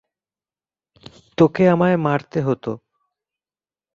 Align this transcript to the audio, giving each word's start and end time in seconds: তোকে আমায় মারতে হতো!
তোকে 1.37 1.63
আমায় 1.69 1.97
মারতে 1.97 2.39
হতো! 2.41 2.71